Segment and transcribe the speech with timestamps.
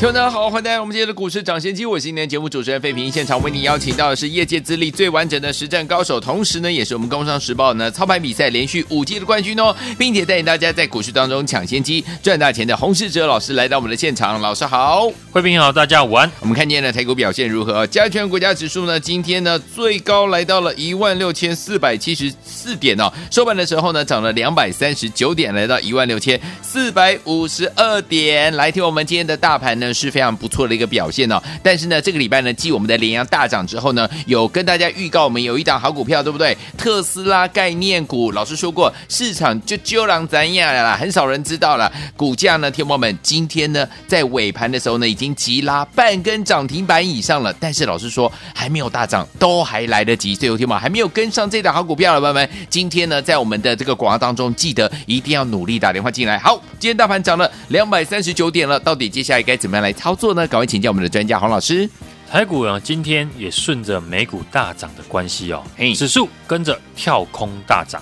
[0.00, 1.84] 听众大家好，欢迎来到我们今天的股市涨先机。
[1.84, 9.60] 我是今天节目主持人费平，现场为你邀请到的是业界资历最完整的实战高手，同时呢，也是我们工商时报呢操盘比赛连续五季的冠军。
[9.60, 14.40] 哦，并且带领大家在股市当中抢先机赚大钱的洪世哲老师来到我们的现场。
[14.40, 16.32] 老师好，费平好，大家午安。
[16.40, 17.86] 我们看见了台股表现如何？
[17.88, 28.56] 加权国家指数呢，今天呢最高来到了一万六千四百七十四点哦，收盘的时候呢涨了两百三十九点，来到一万六千四百五十二点。
[28.56, 29.89] 来听我们今天的大盘呢。
[29.92, 36.56] 是非常不错的一个表现哦，但是呢，这个礼拜呢，继我们的联阳大涨之后呢，有跟大家预告我们有一档好股票，对不对？
[36.76, 41.90] 特斯拉概念股，老师说过，市场就就让咱样了，很少人知道了。
[42.16, 47.52] 股价呢，天友们，今天呢，在尾盘的时候呢，已经急拉半根涨停板以上了。
[47.60, 50.34] 但是老师说，还没有大涨，都还来得及。
[50.34, 56.38] 最后，天友们还没有跟上这档好股票的朋友们，今天呢，在我们的这个广告当中，记得一定要努力打电话进来。
[56.38, 59.79] 好，今天大盘涨了两百三十九点了，到底接下来该怎么样？
[59.82, 60.46] 来操作呢？
[60.46, 61.88] 赶快请教我们的专家洪老师。
[62.30, 65.64] 台股呢，今天也顺着美股大涨的关系哦，
[65.96, 68.00] 指数跟着跳空大涨。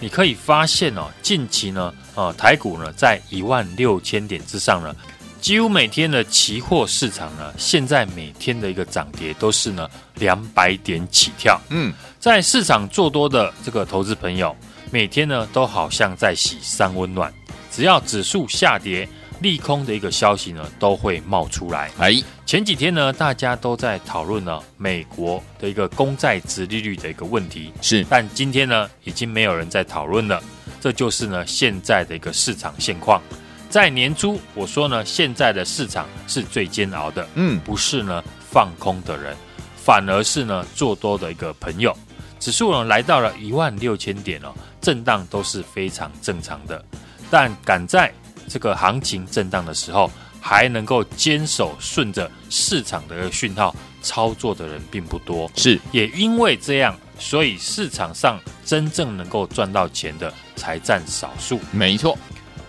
[0.00, 4.94] 你可以发现哦，近期呢，呃，台股呢在一万六千点之上呢，
[5.40, 11.60] 几乎每天的期货市场呢，现在每天的一个涨跌都是呢两百点起跳。
[11.70, 14.56] 嗯，在市场做多的这个投资朋友，
[14.90, 17.32] 每天呢都好像在洗三温暖，
[17.70, 19.08] 只要指数下跌。
[19.40, 21.90] 利空的一个消息呢，都会冒出来。
[21.98, 22.12] 哎，
[22.44, 27.72] 前几天呢，大家都在讨论呢，美国的一个公债值利率的一个问题。
[27.80, 30.42] 是，但今天呢，已经没有人在讨论了。
[30.80, 33.22] 这就是呢，现在的一个市场现况。
[33.70, 37.26] 在年初，我说呢，现在的市场是最煎熬的。
[37.34, 39.36] 嗯，不是呢，放空的人，
[39.76, 41.96] 反而是呢，做多的一个朋友。
[42.40, 46.82] 指数呢，来到了一万六千点哦，震荡都是非常正常的。
[47.30, 48.10] 但赶在
[48.48, 50.10] 这个行情震荡的时候，
[50.40, 55.50] 还能够坚守顺着市场的讯号操作的人并不多。
[55.56, 61.60] 是，也因为这样，所以市场上真正能够赚到钱的才占少数。
[61.72, 62.16] 没错，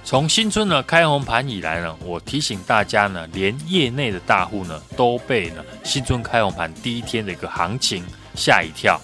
[0.04, 8.04] 从新春呢开红盘以来呢，我提醒大家呢，连业内的大户呢都被呢新春开红盘第一天的一个行情
[8.36, 9.00] 吓一跳，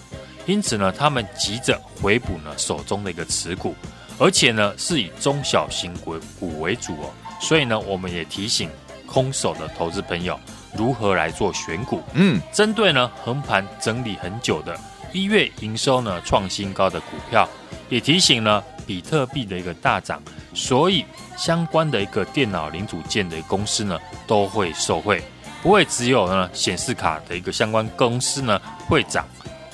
[0.46, 3.74] 因此呢，他们急着回补呢手中的一个持股。
[4.18, 7.10] 而且呢，是以中小型股股为主哦，
[7.40, 8.70] 所以呢，我们也提醒
[9.06, 10.38] 空手的投资朋友
[10.74, 12.02] 如何来做选股。
[12.14, 14.78] 嗯，针对呢横盘整理很久的
[15.12, 17.48] 一月营收呢创新高的股票，
[17.88, 20.22] 也提醒呢比特币的一个大涨，
[20.54, 21.04] 所以
[21.36, 25.22] 相关的一个电脑零组件的公司呢都会受惠，
[25.62, 29.26] 不会只有呢显示卡的一个相关公司呢会涨。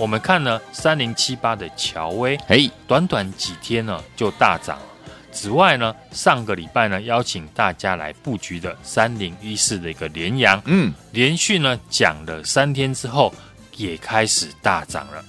[0.02, 4.76] 我们看呢，三零七八的乔威，嘿，短短几天呢就大涨。
[5.30, 13.32] 此外呢，上个礼拜呢邀请大家来布局的三零一四的一个联阳，嗯，连续呢讲了三天之后，
[13.76, 15.24] 也开始大涨了。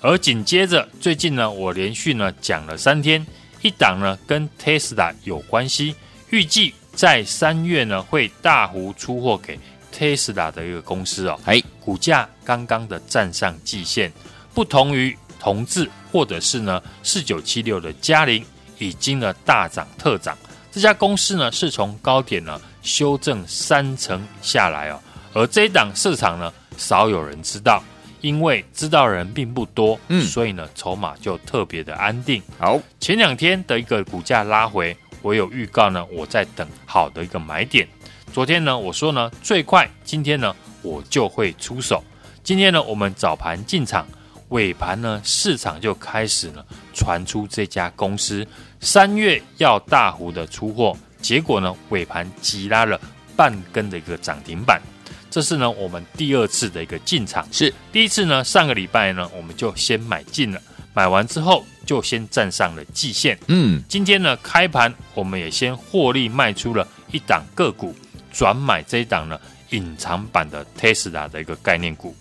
[0.00, 3.26] 而紧接着最近呢，我连续呢讲了三天，
[3.60, 5.96] 一档呢跟 Tesla 有关系，
[6.30, 9.58] 预计在三月呢会大幅出货给。
[9.94, 14.12] Tesla 的一个公司哦，哎，股价刚刚的站上季线，
[14.54, 18.44] 不同于同志或者是呢四九七六的嘉陵
[18.78, 20.36] 已经呢大涨特涨。
[20.70, 25.00] 这家公司呢是从高点呢修正三成下来哦，
[25.34, 27.82] 而这一档市场呢少有人知道，
[28.20, 32.42] 因为知道人并不多，嗯，所以呢筹码就特别的安定。
[32.58, 37.86] 好，前两天的一个股价拉回，我有预告呢，我在等好的一个买点。
[38.32, 42.02] 昨天呢，我说呢，最快今天呢，我就会出手。
[42.44, 44.06] 今天呢，我们早盘进场，
[44.48, 48.46] 尾盘呢，市场就开始呢传出这家公司
[48.80, 53.00] 三月要大幅的出货，结果呢，尾盘急拉了
[53.36, 54.82] 半根的一个涨停板。
[55.30, 57.46] 这是呢，我们第二次的一个进场。
[57.50, 60.60] 是第一次呢，上个礼拜呢，我们就先买进了，
[60.92, 63.38] 买完之后就先站上了季线。
[63.46, 67.94] 嗯，今天呢，开盘我们也先获利卖出了一档个股。
[68.30, 69.38] 转买这一档呢，
[69.72, 72.16] 隐藏版的 Tesla 的一个概念股，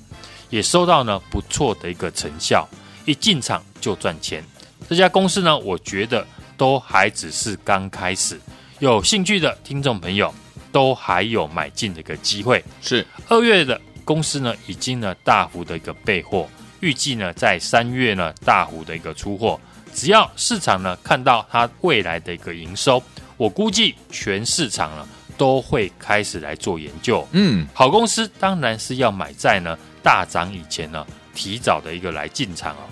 [0.50, 2.68] 也收到呢不错的一个成效，
[3.06, 4.44] 一进场就赚钱。
[4.90, 6.26] 这家公司呢，我觉得
[6.58, 8.40] 都还只是刚开始，
[8.80, 10.34] 有兴趣的听众朋友
[10.72, 12.62] 都还有买进的一个机会。
[12.82, 16.50] 是二月的公司呢，已经呢大幅的一个备货，
[16.80, 19.60] 预计呢在三月呢大幅的一个出货。
[19.94, 23.02] 只要市场呢看到它未来的一个营收，
[23.38, 25.08] 我估计全市场呢
[25.42, 27.28] 都会开始来做研究。
[27.32, 31.04] 嗯，好公司当然是要买在呢大涨以前呢
[31.34, 32.86] 提早的一个来进场哦。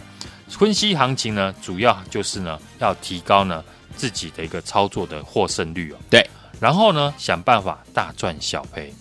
[0.48, 3.64] 分析行情呢，主要就是呢要提高呢
[3.96, 5.98] 自己的一个操作的获胜率哦。
[6.10, 6.28] 对，
[6.60, 8.92] 然后呢想办法大赚小赔，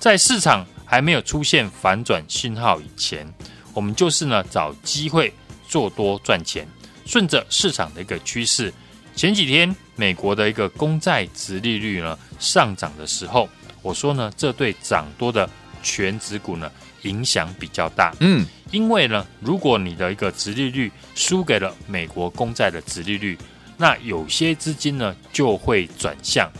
[0.00, 3.32] 在市场还没有出现反转信号以前，
[3.72, 5.32] 我们就是呢找机会
[5.68, 6.66] 做多赚钱。
[7.04, 8.74] 顺着市场的一个趋势，
[9.14, 13.48] 前几天美国的一个公债殖利率呢上涨的时候，
[13.82, 15.48] 我说呢，这对涨多的
[15.82, 16.70] 全值股呢
[17.02, 18.14] 影响比较大。
[18.20, 23.36] 嗯，因为呢，如果你的一个殖利率输给了美国公债的殖利率，
[23.76, 26.50] 那有些资金呢就会转向。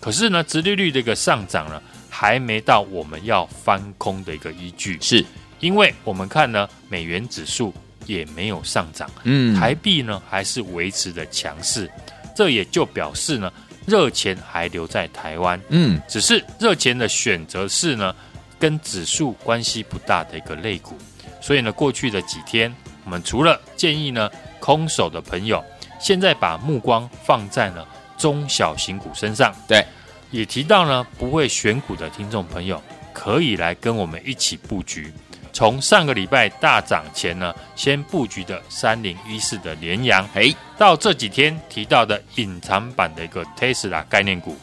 [0.00, 4.98] 可是呢，殖利率的一个上涨呢，还没到我们要翻空的一个依据。
[5.00, 5.24] 是
[5.60, 7.72] 因为我们看呢，美元指数。
[8.06, 11.90] 也没有上涨，嗯，台币呢还是维持的强势，
[12.36, 13.50] 这也就表示呢，
[13.86, 18.14] 热钱还留在台湾，嗯，只是热钱的选择是呢，
[18.58, 20.94] 跟指数关系不大的一个类股，
[21.40, 22.72] 所以呢，过去的几天，
[23.04, 24.30] 我们除了建议呢，
[24.60, 25.64] 空手的朋友，
[25.98, 27.86] 现在把目光放在呢
[28.18, 29.82] 中小型股身上，对，
[30.30, 32.82] 也提到呢，不会选股的听众朋友，
[33.14, 35.10] 可以来跟我们一起布局。
[35.56, 44.54] 从上个礼拜大涨前呢，先布局的三零一四的联阳，哎，到这几天提到的隐藏版的一个 Tesla 概念股，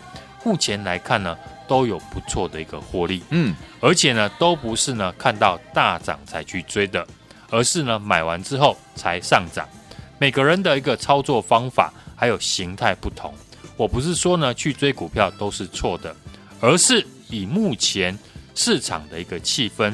[0.45, 1.35] 目前来看呢，
[1.67, 7.03] 都有不错的一个获利，嗯，而且呢，都不是呢看到大涨才去追的，
[7.49, 9.67] 而是呢买完之后才上涨。
[10.19, 13.33] 每个人的一个操作方法还有形态不同，
[13.77, 16.15] 我不是说呢去追股票都是错的，
[16.61, 18.15] 而是以目前
[18.53, 19.91] 市场的一个气氛。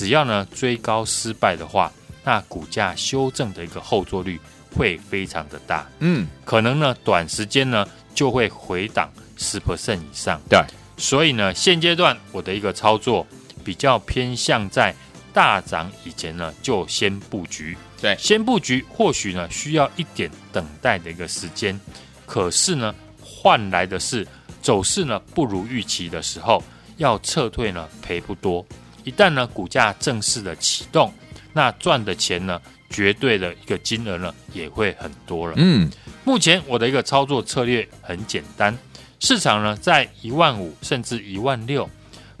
[0.00, 1.92] 只要呢追高失败的话，
[2.24, 4.40] 那股价修正的一个后坐率
[4.74, 10.40] 会非常的大，嗯，可能呢短时间呢就会回档十 percent 以上。
[10.48, 10.58] 对，
[10.96, 13.26] 所以呢现阶段我的一个操作
[13.62, 14.94] 比较偏向在
[15.34, 21.78] 大涨以前呢就先布局，对，先布局或许呢需要一点等待的一个时间，
[22.24, 24.26] 可是呢换来的是
[24.62, 26.64] 走势呢不如预期的时候，
[26.96, 28.64] 要撤退呢赔不多。
[29.04, 31.12] 一旦呢股价正式的启动，
[31.52, 32.60] 那赚的钱呢，
[32.90, 35.54] 绝对的一个金额呢也会很多了。
[35.56, 35.90] 嗯，
[36.24, 38.76] 目前我的一个操作策略很简单，
[39.18, 41.88] 市场呢在一万五甚至一万六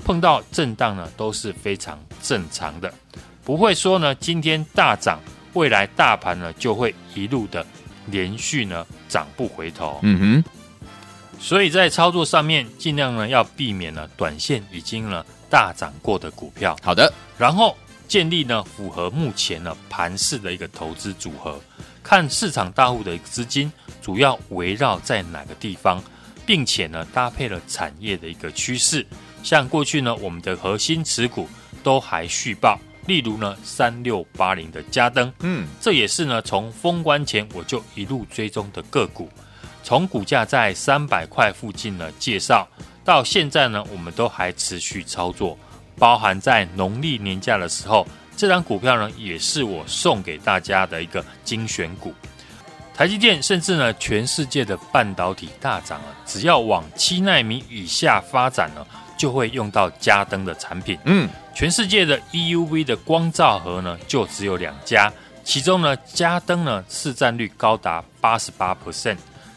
[0.04, 2.92] 碰到震荡呢都是非常正常的，
[3.44, 5.20] 不会说呢今天大涨，
[5.54, 7.64] 未来大盘呢就会一路的
[8.06, 9.98] 连续呢涨不回头。
[10.02, 10.44] 嗯哼，
[11.40, 15.24] 所以在操作上面尽量呢要避免呢短线已经呢。
[15.50, 17.76] 大涨过的股票，好的，然后
[18.06, 21.60] 建立呢符合目前呢盘市的一个投资组合，
[22.02, 23.70] 看市场大户的资金
[24.00, 26.02] 主要围绕在哪个地方，
[26.46, 29.04] 并且呢搭配了产业的一个趋势，
[29.42, 31.48] 像过去呢我们的核心持股
[31.82, 39.28] 都还续报，例如呢三六八零的嘉登，嗯，这也是呢从封关前我就一路追踪的个股，
[39.82, 42.68] 从股价在三百块附近呢介绍。
[43.10, 45.58] 到现在呢，我们都还持续操作，
[45.98, 52.14] 包含在农历年假的时候，这张股票呢也是我送给大家的一个精选股。
[52.94, 58.86] 台积电甚至呢，全世界的半导体大涨啊，只要往七纳米以下发展呢，
[59.18, 60.96] 就会用到加登的产品。
[61.04, 65.12] 嗯，全世界的 EUV 的光照盒呢，就只有两家，
[65.42, 69.16] 其中呢，加登呢市占率高达八十八 percent。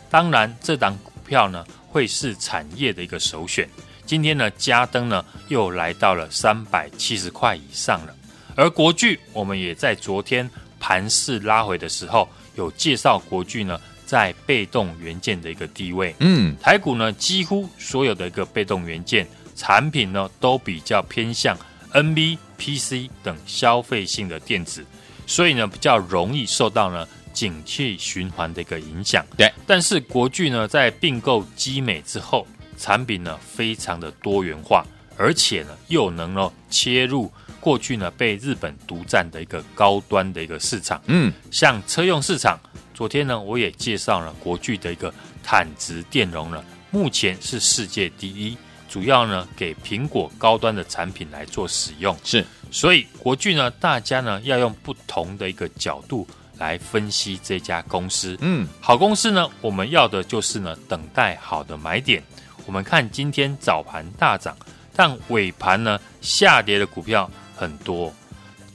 [0.10, 1.64] 当然，这档股票呢。
[1.94, 3.70] 会是产业的一个首选。
[4.04, 8.16] 今天呢，嘉登呢又来到了三百七十块以上了。
[8.56, 16.16] 而国巨，我们也在昨天盘势拉回的时候，有介绍国巨呢在被动元件的一个地位。
[16.18, 21.56] 嗯，台股呢几乎所有的一个被动元件产品呢都比较偏向
[21.94, 24.84] NB、PC 等消费性的电子，
[25.28, 27.08] 所以呢比较容易受到呢。
[27.34, 29.52] 景气循环的一个影响，对。
[29.66, 32.46] 但是国巨呢，在并购基美之后，
[32.78, 34.86] 产品呢非常的多元化，
[35.18, 41.02] 而且呢又能够切入过去呢被日本独占的一个高端的一个市场。
[41.08, 42.60] 嗯，像车用市场，
[42.94, 48.58] 昨天呢我也介绍了国巨的一个坦质电容呢，目前是世界第一，
[48.90, 52.18] 主要呢给苹果高端的产品来做使用。
[52.24, 56.28] 是，所以国巨呢，大家呢要用不同的一个角度。
[56.58, 62.24] 来分析这家公司，嗯，好公司呢，我们要的就是呢，等待好的买点。
[62.66, 64.56] 我们看今天早盘大涨，
[64.96, 68.14] 但尾盘呢下跌的股票很多，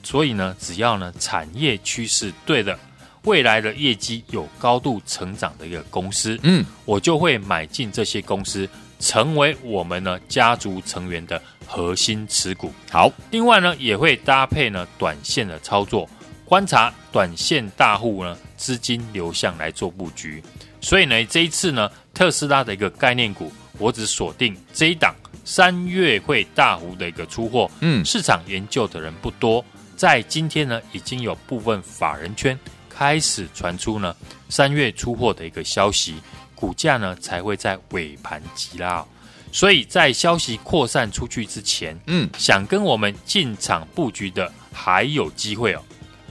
[0.03, 2.77] 所以呢，只要呢产业趋势对的，
[3.23, 8.69] 未来的业绩有高度成长的一个公司，嗯，我就会买进这些公司，
[8.99, 12.71] 成为我们呢家族成员的核心持股。
[12.91, 16.07] 好，另外呢，也会搭配呢短线的操作，
[16.49, 20.43] 观察短线大户呢资金流向来做布局。
[20.81, 25.13] 所以呢，这一次呢，特斯拉的一个概念股，我只锁定这一档，
[25.45, 27.69] 三月会大幅的一个出货。
[27.81, 29.63] 嗯，市场研究的人不多，
[29.95, 32.57] 在今天呢，已经有部分法人圈。
[32.89, 34.15] 开始传出呢，
[34.49, 36.15] 三月出货的一个消息，
[36.55, 39.05] 股价呢才会在尾盘急拉，
[39.51, 45.83] 所以在消息扩散出去之前，嗯，想跟我们进场布局的还有机会哦。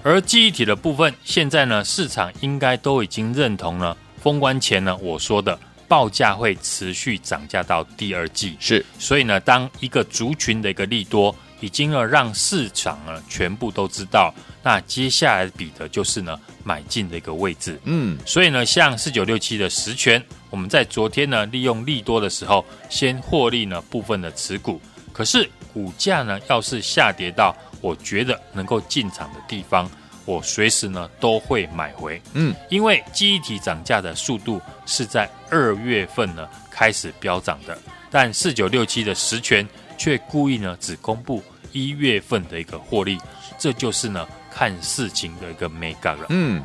[0.09, 11.35] 而记忆体的部分，现在呢市场应该都已经认同了，封关前呢我说的报价会持续涨价到第二季，是，所以呢当一个族群的一个利多。
[11.61, 24.81] 已经呢让市场呢全部都知道，那接下来比的就是呢买进的一个位置，嗯，所以呢像四九六七的十权，我们在昨天呢利用利多的时候先获利呢部分的持股，
[25.13, 29.89] 可是股价呢要是下跌到我觉得能够进场的地方，
[30.25, 37.79] 我随时呢都会买回，嗯，因为记忆体涨价的速度是在二月份呢开始飙涨的，
[38.11, 39.65] 但四九六七的实权。
[40.01, 41.43] 却故意呢只公布
[41.73, 43.19] 一月份的一个获利，
[43.59, 46.27] 这就是呢看事情的一个美感了。
[46.29, 46.63] 嗯，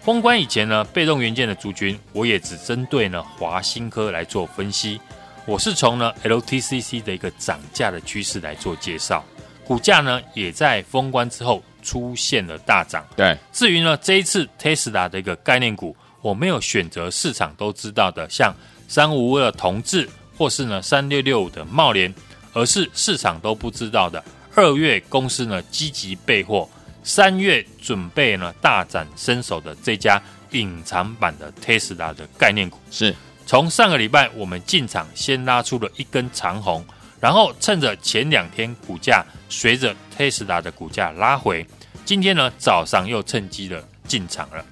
[0.00, 5.00] 封关以前呢，被动元件的族群，我也只针对呢华新科来做分析。
[5.48, 9.24] 我是从呢 LTCC 的一个涨价的趋势来做介绍，
[9.64, 13.02] 股价呢也在封关之后出现了大涨。
[13.16, 18.54] 对，至于呢这一次 Tesla 的一个概念股，我没有选择市场都知道的，像
[18.88, 22.14] 三五五的同志，或是呢三六六五的茂联。
[22.54, 24.24] 而是市场都不知道的，
[24.54, 26.68] 二月公司呢积极备货，
[27.04, 30.20] 三月准备呢大展身手的这家
[30.52, 33.14] 隐藏版的 Tesla 的概念股，是
[33.48, 36.84] 从上个礼拜我们进场先拉出了一根长红，
[37.18, 41.66] 然后趁着前两天股价随着 Tesla 的股价拉回，
[42.04, 44.62] 今天呢早上又趁机的进场了，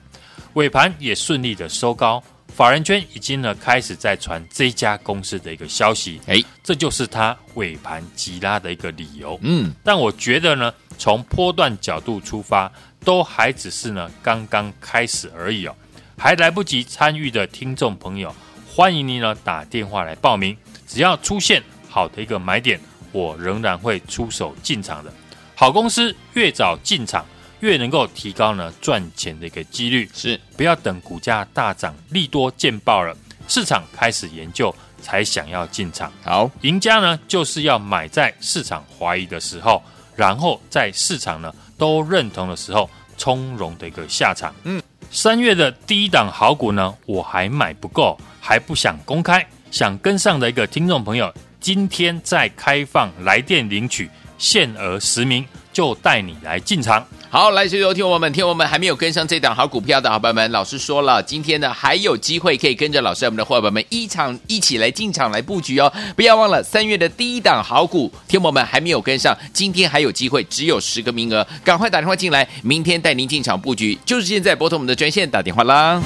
[0.53, 2.23] 尾盘也顺利的收高。
[2.49, 9.39] 法人圈已经呢开始在传这家公司的一个消息，哎，这就是它尾盘急拉的一个理由。
[9.41, 12.71] 嗯，但我觉得呢，从波段角度出发，
[13.03, 15.75] 都还只是呢刚刚开始而已哦，
[16.19, 18.35] 还来不及参与的听众朋友，
[18.77, 20.55] 欢迎您呢打电话来报名。
[20.87, 22.79] 只要出现好的一个买点，
[23.11, 25.11] 我仍然会出手进场的。
[25.55, 27.25] 好公司越早进场。
[27.61, 33.17] 越能够提高呢赚钱的一个几率，是不要等股价大涨利多见报了，
[33.49, 36.13] 市场开始研究才想要进场。
[36.23, 39.83] 好，赢家呢就是要买在市场怀疑的时候，
[40.15, 44.55] 然后在市场呢都认同的时候从容的一个下场。
[44.65, 44.81] 嗯，
[45.17, 55.43] 三月的第一档好股呢，我还买不够，还不想公开，想跟上的一个听众朋友，今天再开放来电领取，限额十名，
[55.73, 57.03] 就带你来进场。
[57.29, 65.93] 好，来，所有听我们，听我们还没有跟上这档好股票的好朋友们，老师说了，今天呢还有机会可以跟着老师我们的伙伴们一场一起来进场来布局哦！
[66.15, 76.01] 不要忘了三月的第一档好股，听我们还没有跟上，今天还有机会，只有十个名额，赶快打电话进来，明天带您进场布局，就是现在拨通我们的专线打电话啦。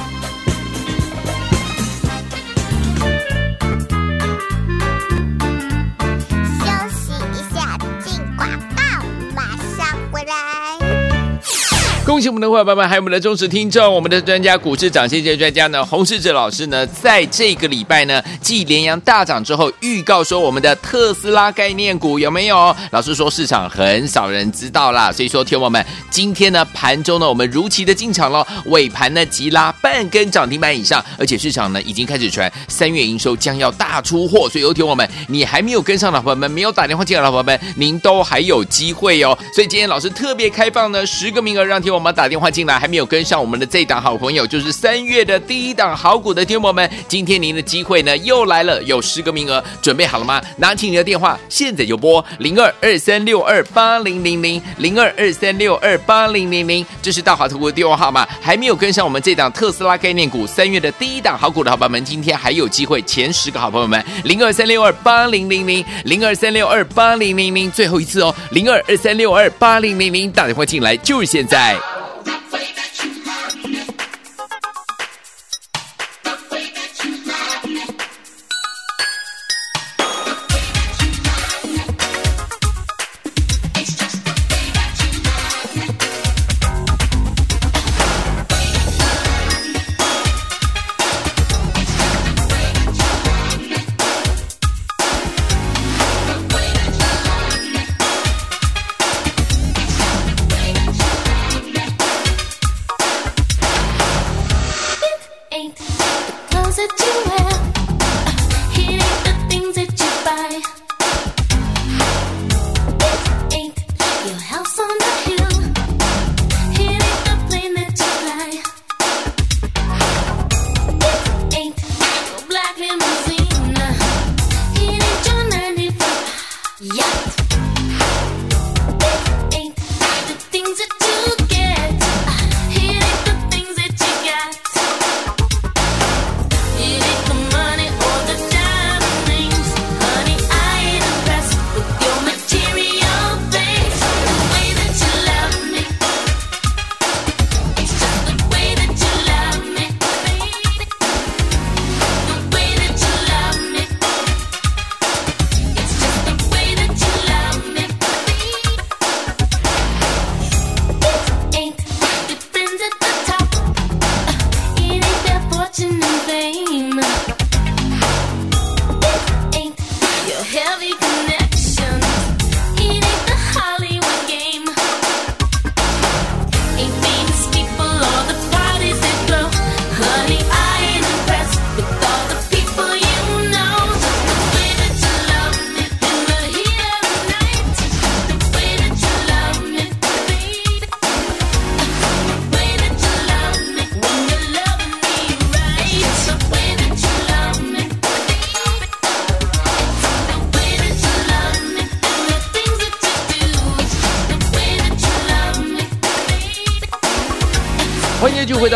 [12.10, 22.74] 恭喜我们的伙伴们，还有我们的忠实听众，我们的专家股市涨先机专家呢，洪世哲老师呢，在这个礼拜呢，继联阳大涨之后，预告说我们的特斯拉概念股有没有？
[22.90, 39.38] 老师说市场很少人知道啦，所以说，听我们今天呢，盘中呢，我们如期的进场了，尾盘呢急拉半根涨停板以上，而且市场呢已经开始传三月营收将要大出货，所以有听我们，你还没有跟上的伙伴们，没有打电话进来的伙伴们，您都还有机会哦。
[39.54, 41.99] 所以今天老师特别开放呢十个名额，让听我。
[42.00, 50.40] 我们打电话进来，还没有跟上我们的这档好朋友，就是三月的第一档好股的听友们，今天您的机会呢又来了，有十个名额，准备好了吗？
[50.56, 58.26] 拿起你的电话，现在就拨零二二三六二八零零零零二二三六二八零零零，这是大华投顾的电话号码。
[58.40, 71.76] 还没有跟上我们这档特斯拉概念股三月的第一档好股的好朋友们，今天还有机会，前十个好朋友们，零二三六二八零零零零二三六二八零零零，最后一次哦，零二二三六二八零零零，打电话进来就是现在。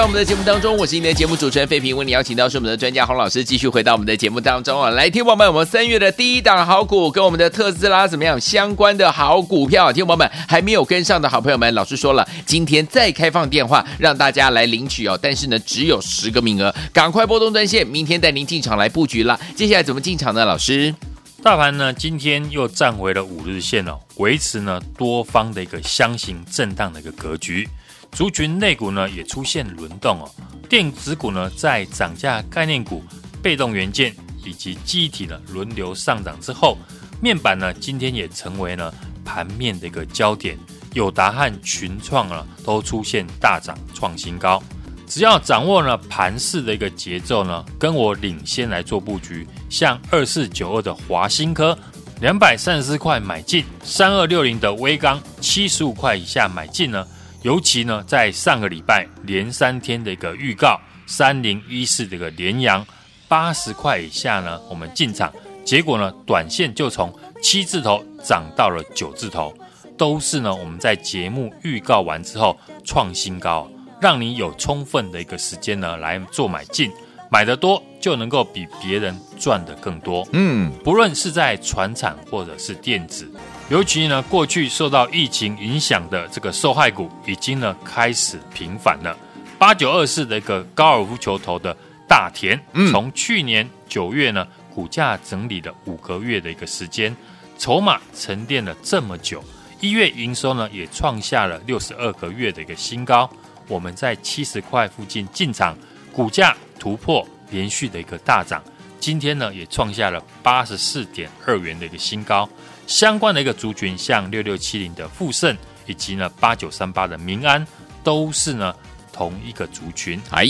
[0.04, 19.40] 我们的节目当中，我是你的节目主持人费平，为你邀请到是我们的专家洪老师，继续回到我们的节目当中啊，来，听众朋友们，我们三月的第一档好股，跟我们的特斯拉怎么样相关的好股票，听众朋友们还没有跟上的好朋友们，老师说了，今天再开放电话让大家来领取哦，但是呢，只有十个名额，赶快拨动专线，明天带您进场来布局了。
[19.56, 20.44] 接下来怎么进场呢？
[20.44, 20.94] 老师，
[21.42, 27.66] 大盘呢今天又站回了五日线哦，维持呢多方的一个箱型震荡的一个格局。
[28.14, 30.30] 族群类股呢也出现轮动哦，
[30.68, 33.02] 电子股呢在涨价概念股、
[33.42, 36.78] 被动元件以及记忆体呢轮流上涨之后，
[37.20, 40.56] 面板呢今天也成为了盘面的一个焦点，
[40.92, 44.62] 友达和群创呢都出现大涨创新高。
[45.08, 51.76] 只要掌握了盘势的一个节奏呢，跟我领先来做布局，像二四九二的华新科
[52.20, 57.04] 两百三十四块买进，三二六零的威刚七十五块以下买进呢。
[57.44, 62.84] 尤其呢，在上个礼拜连三天的一个预告，三零一四这个连阳
[63.28, 65.30] 八十块以下呢，我们进场，
[65.62, 69.54] 结果呢，短线就从七字头涨到了九字头，
[69.98, 76.90] 都是呢我们在节目预告完之后创新高，让你有充分的一个时间呢来做买进，
[77.30, 80.26] 买的多就能够比别人赚的更多。
[80.32, 83.30] 嗯，不论是在船产或者是电子。
[83.70, 89.16] 尤其呢，过去受到疫情影响的这个受害股，已经呢开始平反了。
[89.58, 91.74] 八九二四的一个高尔夫球头的
[92.06, 97.16] 大田，从去年九月呢，股价整理了五个月的一个时间，
[97.58, 99.42] 筹码沉淀了这么久，
[99.80, 103.28] 一月营收呢也创下了六十二个月的一个新高。
[103.66, 105.74] 我们在七十块附近进场，
[106.12, 108.62] 股价突破连续的一个大涨，
[109.00, 112.46] 今天呢也创下了八十四点二元的一个新高。
[112.86, 117.66] 相关的一个族群，像六六七零的富盛，以及呢八九三八的民安，
[118.02, 118.74] 都是呢
[119.12, 120.46] 同一个族群，哎，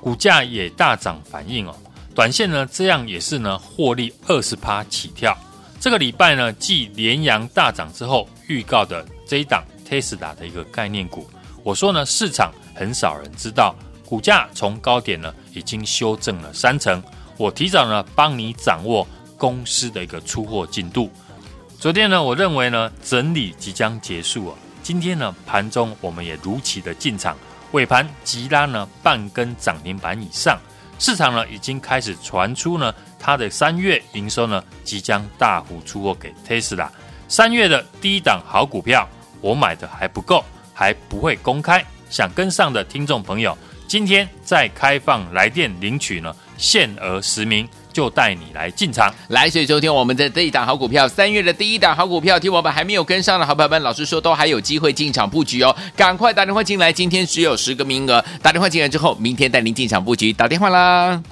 [0.00, 1.74] 股价也大涨反应哦。
[2.14, 5.36] 短线呢这样也是呢获利二十趴起跳。
[5.80, 11.28] 这个礼拜呢继联阳大涨之后预告的这一档 Tesla 的一个概念股，
[11.64, 17.02] 我说呢市场很少人知道，股价从高点呢已经修正了三成。
[17.38, 21.10] 我提早呢帮你掌握公司的一个出货进度。
[21.82, 24.54] 昨天呢，我认为呢，整理即将结束啊。
[24.84, 27.36] 今天呢，盘中我们也如期的进场，
[27.72, 30.56] 尾盘急拉呢半根涨停板以上。
[31.00, 36.88] 市场呢已经开始传出呢，它的三月营收呢即将大幅出货给 Tesla。
[37.26, 39.08] 三月的第一档好股票，
[39.40, 41.84] 我买的还不够，还不会公开。
[42.08, 47.68] 想跟上的听众朋友，今天再开放来电领取呢，限额十名。
[47.92, 61.22] 就带你来进场，来，所以昨天我们的这一档好股票，三月的第一档好股票，听我们还没有跟上的好朋友们，老师说都还有机会进场布局哦，赶快打电话进来，今天只有十个名额，打电话进来之后，明天带您进场布局，打电话啦。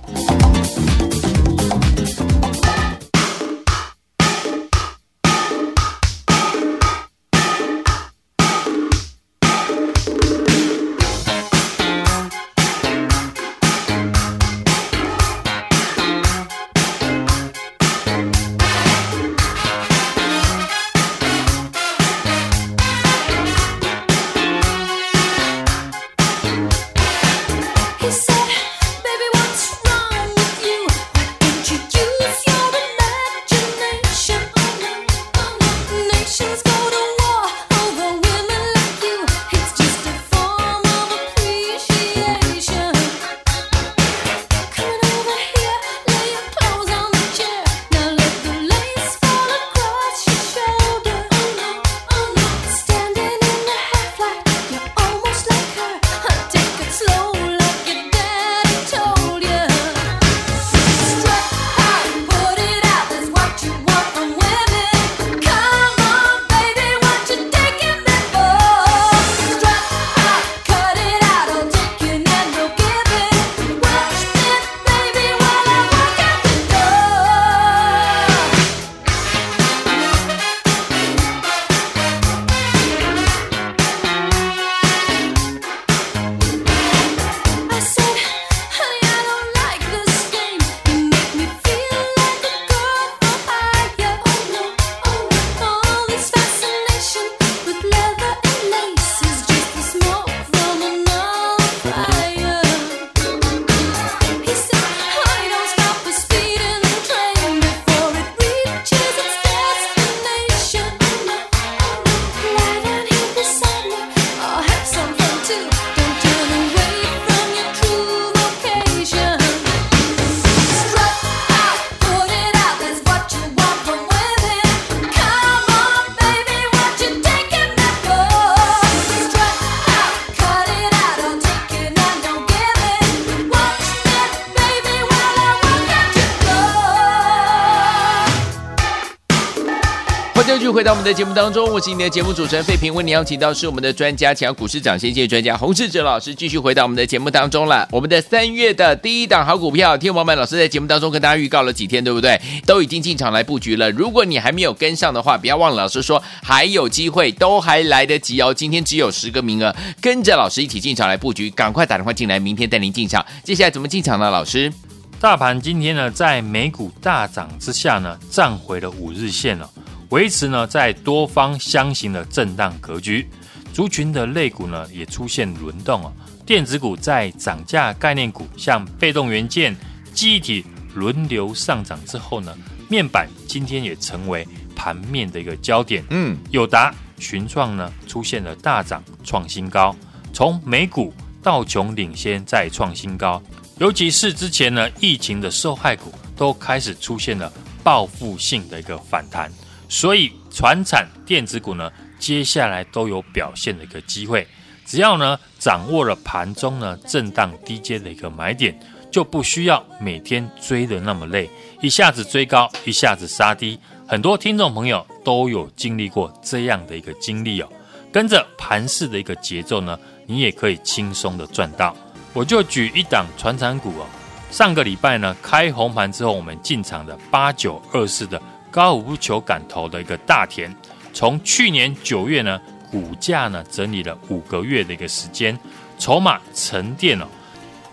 [141.01, 147.89] 们的节目当中，我是你的节目主持人费平，为你邀请到是我们的专家，强股市涨先机专家洪世哲老师，继续回到我们的节目当中了。
[147.91, 152.39] 我们的三月的第一档好股票，天王们老师在节目当中跟大家预告了几天，对不对？
[152.67, 153.91] 都已经进场来布局了。
[153.93, 158.53] 如果你还没有跟上的话，不要忘了，老师说还有机会，都还来得及哦。
[158.53, 163.25] 今天只有十个名额，跟着老师一起进场来布局，赶快打电话进来，明天带您进场。
[163.43, 164.31] 接下来怎么进场呢？
[164.31, 164.71] 老师，
[165.19, 169.71] 大盘今天呢，在美股大涨之下呢，站回了五日线了。
[170.11, 173.29] 维持呢，在多方箱型的震荡格局，
[173.73, 176.13] 族群的类股呢也出现轮动啊。
[176.45, 179.75] 电子股在涨价概念股，像被动元件、
[180.13, 182.53] 记忆体轮流上涨之后呢，
[182.89, 186.05] 面板今天也成为盘面的一个焦点。
[186.11, 189.95] 嗯，友达、群创呢出现了大涨，创新高。
[190.33, 193.41] 从美股道琼领先再创新高，
[193.79, 197.53] 尤其是之前呢疫情的受害股都开始出现了
[197.85, 199.49] 报复性的一个反弹。
[199.91, 204.47] 所以，传产电子股呢，接下来都有表现的一个机会。
[204.87, 208.79] 只要呢掌握了盘中呢震荡低阶的一个买点，
[209.11, 211.51] 就不需要每天追得那么累，
[211.81, 213.79] 一下子追高，一下子杀低。
[214.07, 217.69] 很多听众朋友都有经历过这样的一个经历哦。
[218.13, 221.97] 跟着盘市的一个节奏呢，你也可以轻松的赚到。
[222.33, 224.07] 我就举一档传产股哦，
[224.53, 228.41] 上个礼拜呢开红盘之后，我们进场的八九二四的。
[228.71, 230.75] 高尔夫球杆头的一个大田，
[231.13, 235.59] 从去年九月呢，股价呢整理了五个月的一个时间，
[235.99, 237.29] 筹码沉淀了。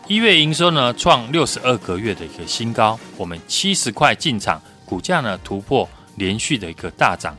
[0.07, 7.35] 一月营收呢创六十二个月的一个新高，我们七十块进场，股价呢突破连续的一个大涨，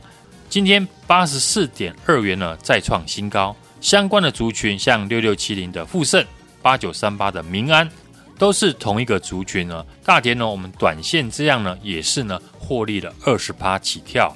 [0.49, 3.55] 今天八十四点二元呢再创新高。
[3.81, 6.23] 相关的族群像六六七零的富盛，
[6.61, 7.89] 八九三八的民安。
[8.39, 14.33] 都是同一个族群呢，大田呢，我们短线这样呢，也是呢获利了二十趴起跳。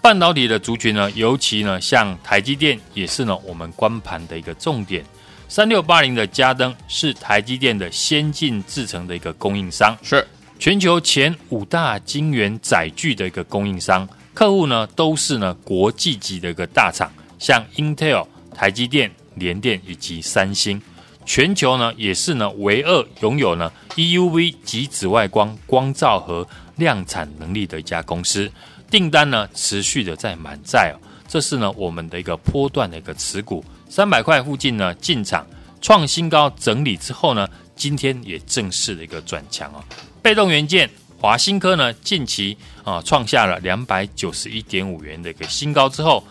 [0.00, 5.04] 半导体的族群呢，尤其呢像台积电，也是呢我们观盘的一个重点。
[5.48, 10.26] 三六八零的嘉登是台积电的先进制程的一个供应商，是
[10.58, 18.24] 全球前五大晶圆载具的一个供应商，客户呢都是呢国际级的一个大厂，像 Intel、
[18.54, 20.80] 台积电、联电以及三星。
[21.24, 28.50] 全球呢也是呢唯二拥有呢 EUV 及紫外光光罩和量产能力的一家公司，
[28.90, 30.96] 订单呢持续的在满载哦。
[31.28, 35.46] 这是呢我们的一个波段的一个持股，三百块附近呢进场
[35.80, 39.82] 创新高整理之后呢，今天也正式的一个转强哦。
[40.20, 46.22] 被动元件华新科呢近期啊创下了两百九十一点五元的一个新高之后。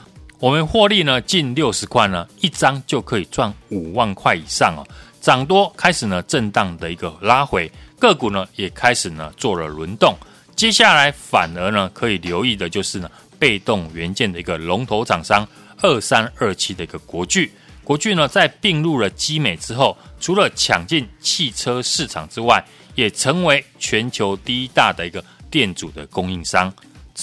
[0.41, 4.81] 我们获利呢近六十块呢，一张就可以赚五万块以上哦。
[5.21, 10.17] 涨多开始呢震荡的一个拉回，个股呢也开始呢做了轮动。
[10.55, 15.47] 接下来反而呢可以留意的就是呢被动元件的一个龙头厂商
[15.79, 17.51] 二三二七的一个国巨。
[17.83, 26.73] 国巨呢在并入了基美之后，除了抢进汽车市场之外，也成为全球第一大的一个电阻的供应商。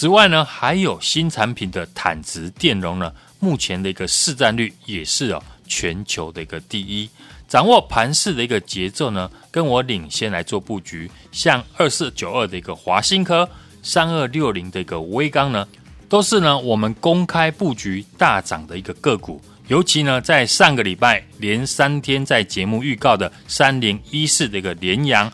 [0.00, 7.10] 此外呢，还有新产品的坦直电容呢，目前的一个市占率也是哦全球的一个第一。
[7.48, 13.50] 掌握盘势的一个节奏呢，跟我领先来做布局，像二四九二的一个华新科，
[13.82, 15.66] 三二六零的一个威刚呢，
[16.08, 19.42] 都是呢我们公开布局大涨的一个个股。
[19.66, 25.28] 尤其呢，在上个礼拜连三天在节目预告的三零一四的一个联阳。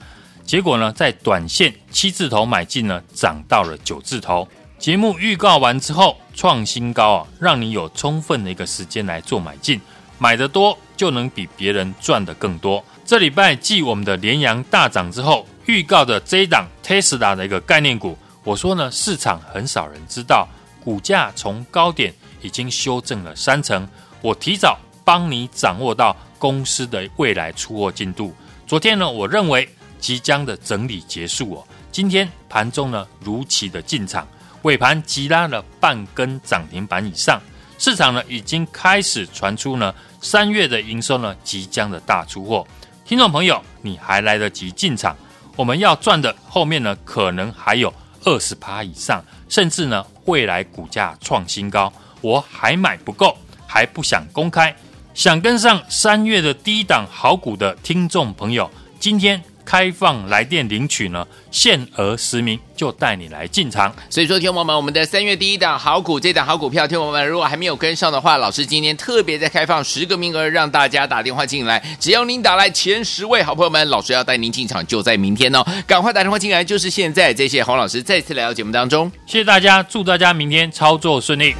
[0.44, 4.46] 结果呢，在短线七字头买进呢，涨到了九字头。
[4.78, 9.80] 节目预告完之后创新高啊，让你有充分的一个时间来做买进，
[10.18, 12.84] 买得多就能比别人赚得更多。
[13.06, 20.46] 这礼拜继我们的联阳大涨之后，预告的这一档 Tesla 的一个概念股，我说呢，市场很少人知道，
[20.84, 23.88] 股价从高点已经修正了三成，
[24.20, 28.34] 我提早帮你掌握到公司的未来出货进度。
[28.66, 29.66] 昨天呢，我认为。
[30.04, 34.28] 即将的整理结束哦，今天盘中呢如期的进场，
[34.60, 37.40] 尾盘急拉了半根涨停板以上，
[37.78, 42.66] 市场呢已经开始传出呢三月的营收呢即将的大出货，
[43.06, 45.16] 听众朋友你还来得及进场，
[45.56, 47.90] 我们要赚的后面呢可能还有
[48.24, 51.90] 二十趴以上，甚至呢未来股价创新高，
[52.20, 53.34] 我还买不够，
[53.66, 54.76] 还不想公开，
[55.14, 59.42] 想跟上三月的第一档好股的听众朋友，今天。
[59.64, 63.94] 开放来电领取呢，限额十名就带你来进场。
[64.08, 71.82] 所以说，听众们，我们的三月第一档好股，这档好股票，听众们如果还没有跟上的话，老师今天特别在开放十个名额，让大家打电话进来。
[72.00, 77.34] 只要您打来前十位好朋友们，老师要带您进场，就在明天哦，赶快打电话进来，就是现在。
[77.34, 81.54] 谢谢黄老师再次来到节目当中，谢谢大家，祝大家明天操作顺利。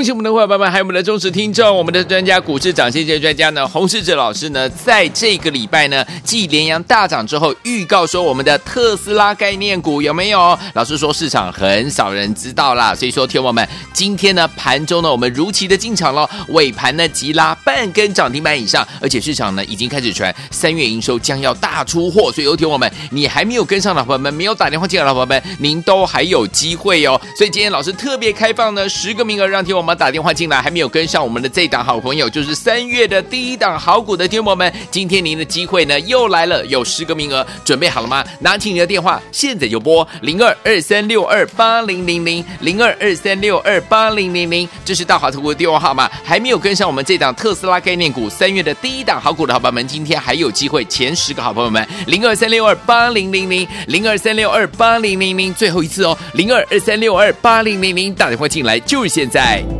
[0.00, 10.58] 恭喜我们的伙伴们，还有我们的忠实听众，我们的专家股市涨先机专家呢，洪世哲老师呢，在这个礼拜呢，继联阳大涨之后，预告说我们的特斯拉概念股有没有？
[10.72, 27.20] 老师说市场很少人知道啦，所以说，听友们，今天呢盘中呢，我们如期的进场了，尾盘呢急拉半根涨停板以上，而且市场呢已经开始传三月营收将要大出货，所以有听友们，你还没有跟上的伙伴们，没有打电话进来的伙伴们，您都还有机会哦。
[27.36, 38.24] 所以今天老师特别开放呢十个名额，让听我们打电话进来，还没有跟上我们的这档好朋友，就是三月的第一档好股的听友们，今天您的机会呢又来了，有十个名额，准备好了吗？
[38.40, 46.10] 拿起你的电话，现在就拨零二二三六二八零零零零二二三六二八零零零，这是大华投顾的电话号码。
[46.24, 59.79] 还没有跟上我们这档特斯拉概念股三月的第一档好股的好朋友们，今天还有机会，前十个好朋友们，零二三六二八零零零零二三六二八零零零，最后一次哦，零二二三六二八零零零，打电话进来就是现在。